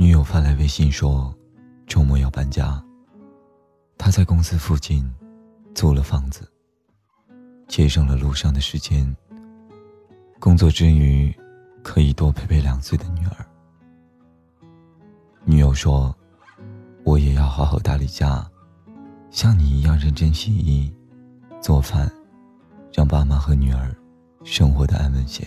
[0.00, 1.30] 女友发来微信说，
[1.86, 2.82] 周末要搬家。
[3.98, 5.06] 他在公司附近
[5.74, 6.50] 租了房子，
[7.68, 9.14] 节省了路上的时间。
[10.38, 11.30] 工作之余，
[11.82, 13.46] 可以多陪陪两岁的女儿。
[15.44, 16.16] 女友说
[17.04, 18.50] ：“我也要好好打理家，
[19.30, 20.90] 像你一样认真洗衣、
[21.60, 22.10] 做饭，
[22.90, 23.94] 让爸妈和女儿
[24.44, 25.46] 生活的安稳些。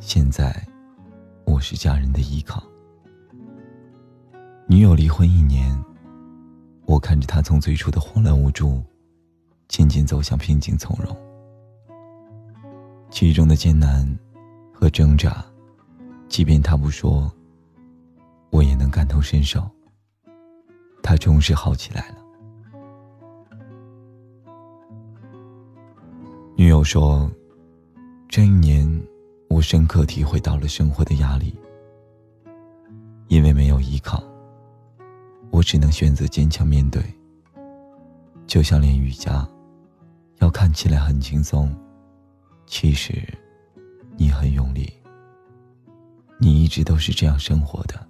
[0.00, 0.66] 现在，
[1.44, 2.60] 我是家人的依靠。”
[4.66, 5.70] 女友离婚一年，
[6.86, 8.82] 我看着她从最初的慌乱无助，
[9.68, 11.14] 渐渐走向平静从容。
[13.10, 14.04] 其中的艰难
[14.72, 15.44] 和挣扎，
[16.28, 17.30] 即便她不说，
[18.50, 19.62] 我也能感同身受。
[21.02, 22.16] 她终是好起来了。
[26.56, 27.30] 女友说
[28.28, 28.88] ：“这一年，
[29.50, 31.54] 我深刻体会到了生活的压力，
[33.28, 34.24] 因为没有依靠。”
[35.54, 37.00] 我只能选择坚强面对。
[38.44, 39.48] 就像练瑜伽，
[40.40, 41.72] 要看起来很轻松，
[42.66, 43.22] 其实
[44.16, 44.92] 你很用力。
[46.40, 48.04] 你一直都是这样生活的，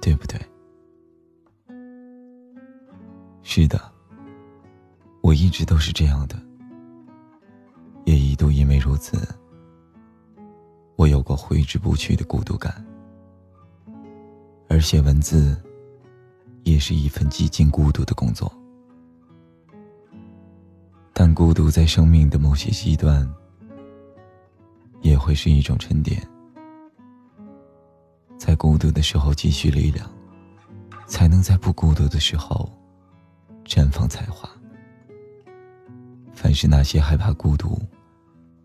[0.00, 0.40] 对不对？
[3.42, 3.78] 是的，
[5.22, 6.34] 我一直都是这样的，
[8.06, 9.18] 也一度因为如此，
[10.96, 12.82] 我有过挥之不去的孤独感，
[14.66, 15.54] 而写文字。
[16.64, 18.52] 也是一份极尽孤独的工作，
[21.12, 23.30] 但孤独在生命的某些阶段，
[25.02, 26.20] 也会是一种沉淀。
[28.38, 30.10] 在孤独的时候积蓄力量，
[31.06, 32.70] 才能在不孤独的时候
[33.64, 34.48] 绽放才华。
[36.32, 37.78] 凡是那些害怕孤独，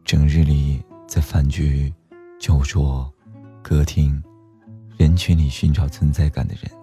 [0.06, 1.94] 整日里在饭局、
[2.40, 3.14] 酒桌、
[3.62, 4.22] 歌厅、
[4.98, 6.79] 人群里寻找存在感的人。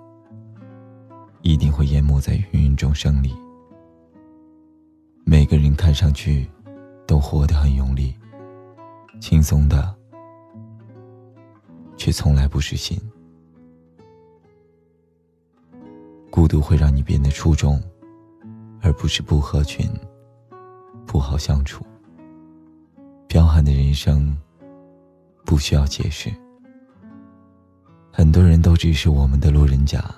[1.47, 3.33] 一定会淹没在芸芸众生里。
[5.25, 6.45] 每个人看上去
[7.07, 8.13] 都活得很用力、
[9.21, 9.95] 轻松的，
[11.97, 13.01] 却从来不是心。
[16.33, 17.81] 孤独会让你变得出众，
[18.83, 19.89] 而不是不合群、
[21.07, 21.87] 不好相处。
[23.29, 24.37] 彪悍的人生
[25.45, 26.29] 不需要解释，
[28.11, 30.13] 很多人都只是我们的路人甲。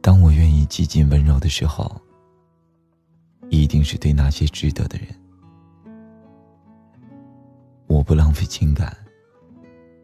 [0.00, 2.00] 当我愿意极尽温柔的时候，
[3.50, 5.08] 一定是对那些值得的人。
[7.86, 8.96] 我不浪费情感，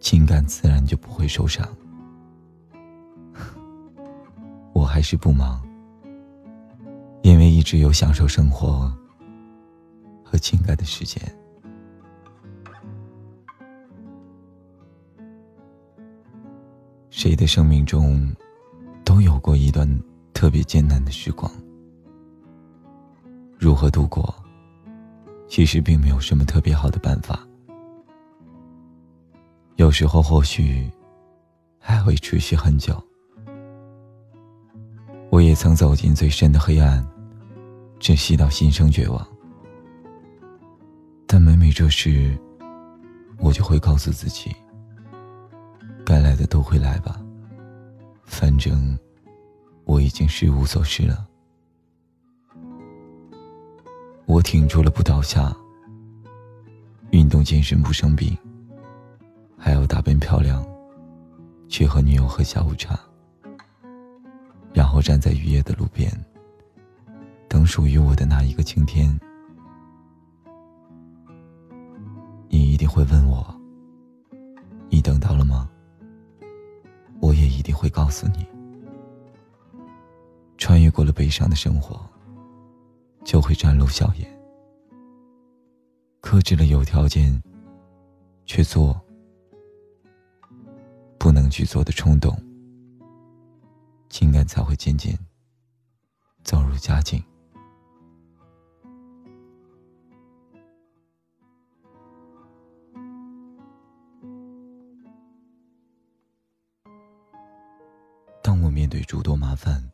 [0.00, 1.66] 情感自然就不会受伤。
[4.74, 5.62] 我还是不忙，
[7.22, 8.92] 因为一直有享受生活
[10.22, 11.22] 和情感的时间。
[17.10, 18.34] 谁的生命中？
[19.14, 19.88] 都有过一段
[20.32, 21.48] 特别艰难的时光，
[23.56, 24.34] 如何度过？
[25.46, 27.38] 其实并没有什么特别好的办法。
[29.76, 30.90] 有时候或许
[31.78, 33.00] 还会持续很久。
[35.30, 37.06] 我也曾走进最深的黑暗，
[38.00, 39.24] 窒息到心生绝望。
[41.24, 42.36] 但每每这时，
[43.38, 44.50] 我就会告诉自己：
[46.04, 47.20] 该来的都会来吧，
[48.24, 48.98] 反正。
[49.84, 51.26] 我已经是无所事了。
[54.26, 55.54] 我挺住了不倒下，
[57.10, 58.36] 运动健身不生病，
[59.58, 60.66] 还要打扮漂亮，
[61.68, 62.98] 去和女友喝下午茶，
[64.72, 66.10] 然后站在雨夜的路边，
[67.48, 69.18] 等属于我的那一个晴天。
[72.48, 73.23] 你一定会问
[81.24, 81.98] 悲伤的生活，
[83.24, 84.30] 就会展露笑颜。
[86.20, 87.42] 克制了有条件
[88.44, 89.00] 却做
[91.18, 92.36] 不能去做的冲动，
[94.10, 95.18] 情感才会渐渐
[96.42, 97.24] 走入佳境。
[108.42, 109.93] 当我面对诸多麻烦。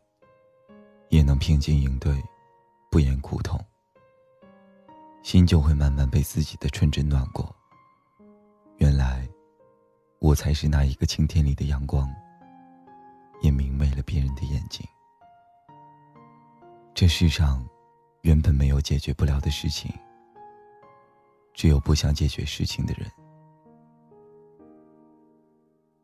[1.10, 2.22] 也能平静应对，
[2.88, 3.58] 不言苦痛，
[5.22, 7.54] 心就会慢慢被自己的纯真暖过。
[8.78, 9.28] 原来，
[10.20, 12.08] 我才是那一个晴天里的阳光，
[13.42, 14.86] 也明媚了别人的眼睛。
[16.94, 17.68] 这世上，
[18.22, 19.92] 原本没有解决不了的事情，
[21.54, 23.10] 只有不想解决事情的人。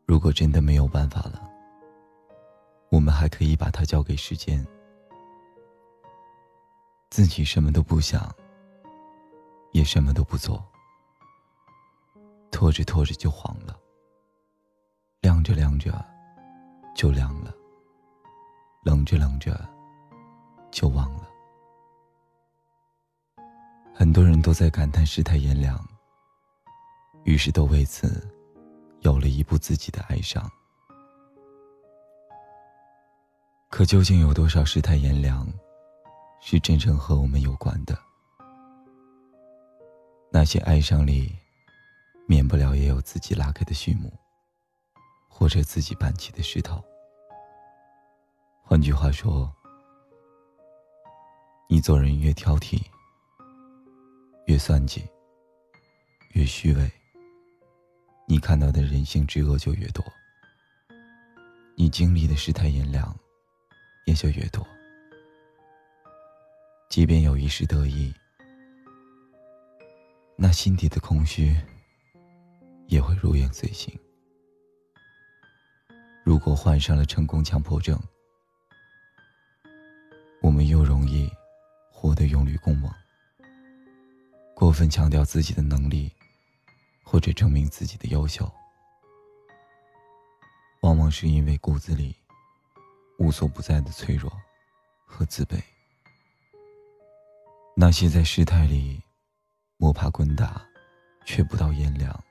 [0.05, 1.49] 如果真的没有办法了，
[2.91, 4.67] 我们还可以把它交给时间，
[7.11, 8.35] 自己什么都不想，
[9.73, 10.62] 也什么都不做，
[12.50, 13.79] 拖着拖着就黄了，
[15.20, 16.05] 晾着晾着
[16.94, 17.55] 就凉了，
[18.82, 19.69] 冷着冷着
[20.70, 21.29] 就忘了。
[23.94, 25.82] 很多人都在感叹世态炎凉，
[27.25, 28.29] 于是都为此
[29.00, 30.50] 有了一部自己的哀伤。
[33.70, 35.47] 可究竟有多少世态炎凉，
[36.41, 37.99] 是真正和我们有关的？
[40.31, 41.35] 那些哀伤里，
[42.27, 44.12] 免不了也有自己拉开的序幕，
[45.29, 46.83] 或者自己搬起的石头。
[48.62, 49.53] 换句话说，
[51.69, 52.81] 你做人越挑剔，
[54.47, 55.05] 越算计，
[56.35, 56.91] 越虚伪，
[58.27, 60.05] 你看到的人性之恶就越多，
[61.77, 63.15] 你经历的世态炎凉。
[64.06, 64.65] 也就越多，
[66.88, 68.12] 即便有一时得意，
[70.37, 71.55] 那心底的空虚
[72.87, 73.99] 也会如影随形。
[76.25, 78.00] 如果患上了成功强迫症，
[80.41, 81.31] 我们又容易
[81.91, 82.94] 活得用驴共往，
[84.55, 86.11] 过分强调自己的能力，
[87.05, 88.50] 或者证明自己的优秀，
[90.81, 92.15] 往往是因为骨子里。
[93.19, 94.31] 无所不在的脆弱
[95.06, 95.59] 和自卑，
[97.78, 99.02] 那些在事态里
[99.76, 100.67] 摸爬滚打
[101.26, 102.25] 却不到炎凉、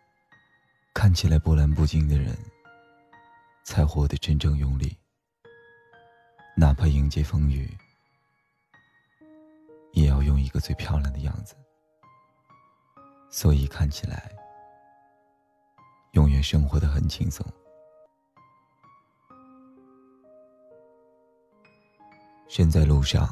[0.92, 2.36] 看起来波澜不惊的人，
[3.64, 4.98] 才活得真正用力。
[6.58, 7.70] 哪怕迎接风雨，
[9.94, 11.56] 也要用一个最漂亮的样子。
[13.30, 14.32] 所以看起来，
[16.14, 17.46] 永远生活的很轻松。
[22.50, 23.32] 人在路上，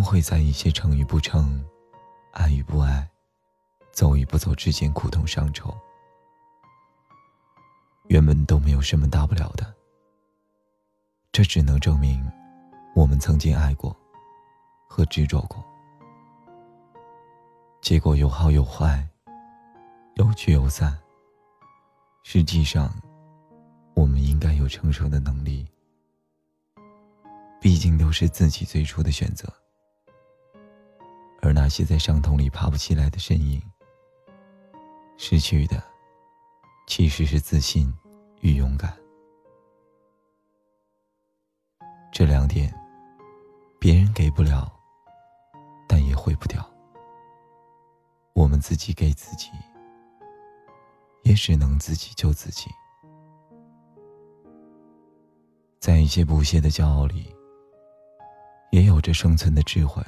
[0.00, 1.62] 都会在一些成与不成、
[2.32, 3.06] 爱与不爱、
[3.92, 5.76] 走与不走之间苦痛伤愁。
[8.08, 9.74] 原本都没有什么大不了的，
[11.30, 12.26] 这只能证明
[12.96, 13.94] 我们曾经爱过
[14.88, 15.62] 和执着过。
[17.82, 19.06] 结果有好有坏，
[20.14, 20.98] 有聚有散。
[22.22, 22.90] 实际上，
[23.92, 25.68] 我们应该有承受的能力。
[27.60, 29.46] 毕竟都是自己最初的选择，
[31.70, 33.62] 些在伤痛里爬不起来的身影，
[35.16, 35.82] 失去的
[36.86, 37.90] 其实是自信
[38.40, 38.94] 与勇敢。
[42.12, 42.74] 这两点，
[43.78, 44.70] 别人给不了，
[45.88, 46.68] 但也毁不掉。
[48.34, 49.48] 我们自己给自己，
[51.22, 52.68] 也只能自己救自己。
[55.78, 57.34] 在一些不屑的骄傲里。
[58.72, 60.00] 也有着生存的智慧，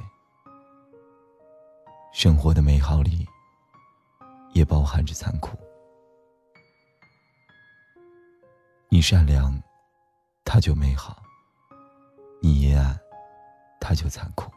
[2.12, 3.26] 生活的美好里，
[4.52, 5.58] 也包含着残酷。
[8.90, 9.60] 你善良，
[10.44, 11.16] 它就美好；
[12.42, 13.00] 你阴暗，
[13.80, 14.52] 它就残酷。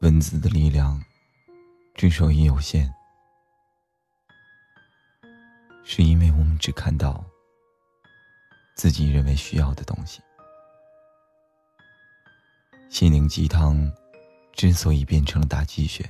[0.00, 0.98] 文字的力量，
[1.94, 2.92] 之所以有限。
[5.84, 7.22] 是因为我们只看到
[8.74, 10.22] 自己认为需要的东西。
[12.94, 13.92] 心灵鸡汤
[14.52, 16.08] 之所以变成了打鸡血，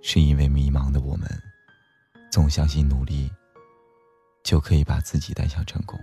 [0.00, 1.28] 是因为迷茫的我们
[2.30, 3.28] 总相信努力
[4.44, 5.98] 就可以把自己带向成功，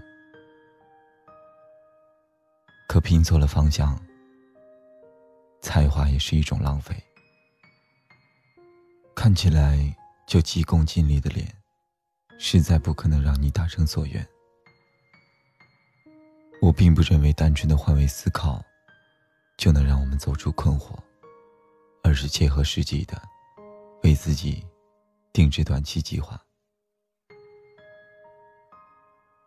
[2.90, 3.98] 可拼错了方向，
[5.62, 6.94] 才华也是一种浪费。
[9.16, 9.96] 看起来
[10.28, 11.48] 就急功近利的脸。
[12.38, 14.28] 实在不可能让你达成所愿。
[16.62, 18.62] 我并不认为单纯的换位思考
[19.63, 20.93] 就能让我们走出困惑，
[22.03, 23.22] 而是切合实际的
[24.03, 24.62] 为自己
[25.32, 26.38] 定制短期计划。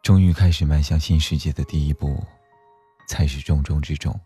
[0.03, 2.25] 终于开始迈向新世界的第一步，
[3.07, 4.19] 才是重中之重。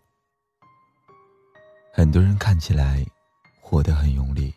[1.91, 3.05] 很多人看起来
[3.59, 4.55] 活得很用力，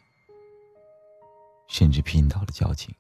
[1.67, 2.95] 甚至拼到了交情。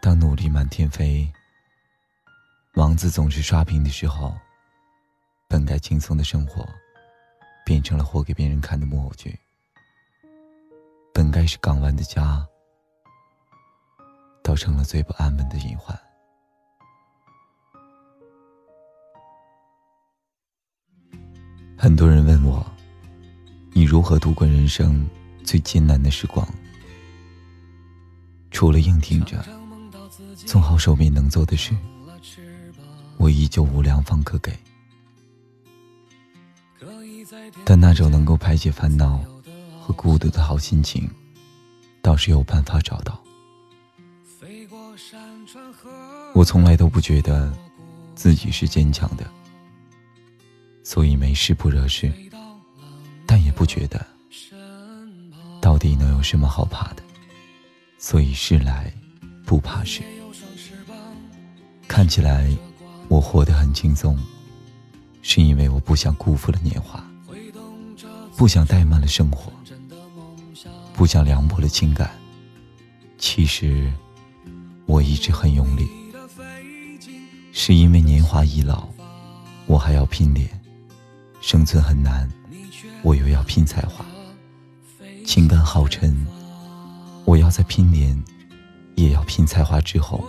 [0.00, 1.28] 当努力满天飞，
[2.74, 4.32] 王子总是刷屏的时候，
[5.50, 6.64] 本该轻松的生活，
[7.66, 9.36] 变成了活给别人看的木偶剧。
[11.12, 12.46] 本该是港湾的家，
[14.44, 15.98] 倒成了最不安稳的隐患。
[21.76, 22.64] 很多人问我，
[23.72, 25.04] 你如何度过人生
[25.42, 26.46] 最艰难的时光？
[28.52, 29.44] 除了硬挺着，
[30.46, 31.76] 做好手边能做的事，
[33.16, 34.56] 我依旧无良方可给。
[37.64, 39.20] 但那种能够排解烦恼
[39.80, 41.08] 和孤独的好心情，
[42.02, 43.20] 倒是有办法找到。
[46.34, 47.52] 我从来都不觉得
[48.14, 49.24] 自己是坚强的，
[50.84, 52.12] 所以没事不惹事，
[53.26, 54.04] 但也不觉得
[55.60, 57.02] 到底能有什么好怕的，
[57.98, 58.92] 所以事来
[59.44, 60.02] 不怕事。
[61.88, 62.48] 看起来
[63.08, 64.16] 我活得很轻松，
[65.22, 67.04] 是因为我不想辜负了年华，
[68.40, 69.52] 不想怠慢了生活，
[70.94, 72.10] 不想凉薄了情感。
[73.18, 73.92] 其实
[74.86, 75.86] 我一直很用力。
[77.52, 78.88] 是因为年华已老，
[79.66, 80.48] 我还要拼脸，
[81.42, 82.26] 生存很难，
[83.02, 84.06] 我又要拼才华，
[85.26, 86.26] 情感好沉，
[87.26, 88.24] 我要在拼脸，
[88.94, 90.24] 也要拼才华之后，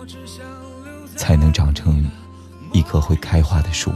[1.16, 2.06] 才能长成
[2.74, 3.90] 一棵会开花的树，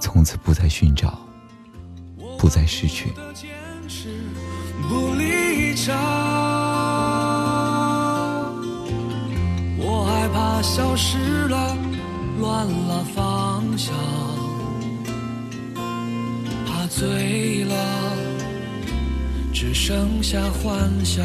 [0.00, 1.16] 从此不再寻找，
[2.42, 3.12] 不再失去。
[4.88, 5.94] 不离场
[9.78, 11.76] 我害怕消失了。
[12.40, 13.94] 乱了方向，
[16.66, 17.76] 怕醉了，
[19.52, 21.24] 只剩下幻想。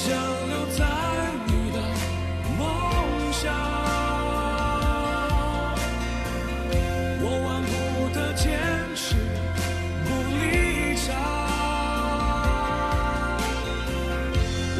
[0.00, 0.14] 想
[0.48, 0.84] 留在
[1.48, 1.78] 你的
[2.56, 2.60] 梦
[3.32, 3.52] 乡，
[7.20, 7.72] 我顽固
[8.14, 8.46] 的坚
[8.94, 9.16] 持
[10.04, 11.08] 不离场，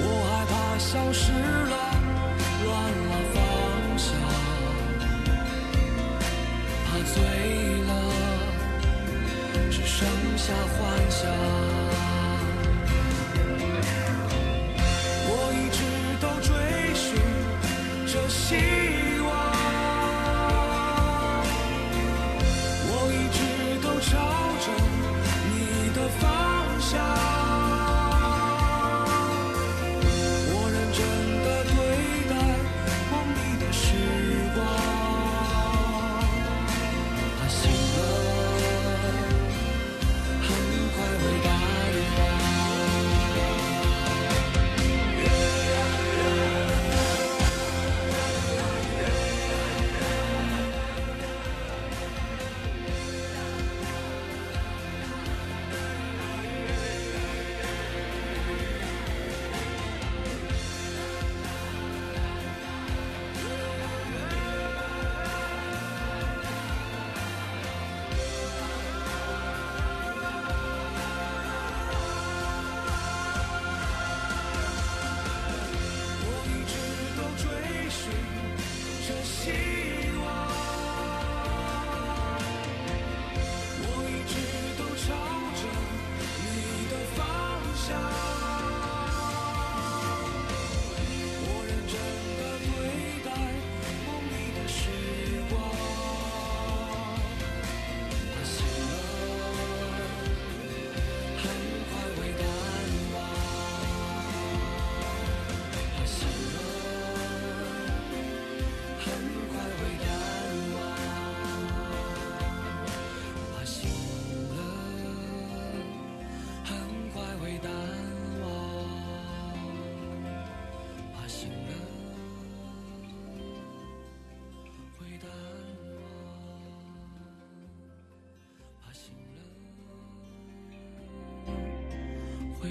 [0.00, 1.32] 我害怕消失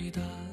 [0.08, 0.47] 回答。